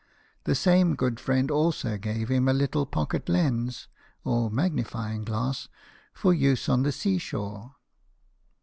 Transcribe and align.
The 0.45 0.55
same 0.55 0.95
good 0.95 1.19
friend 1.19 1.51
also 1.51 1.95
gave 1.99 2.29
him 2.29 2.47
a 2.47 2.53
little 2.53 2.87
pocket 2.87 3.29
lens 3.29 3.87
(or 4.23 4.49
magnifying 4.49 5.23
glass) 5.23 5.69
for 6.11 6.33
use 6.33 6.67
on 6.67 6.81
the 6.81 6.91
sea 6.91 7.19
shore. 7.19 7.75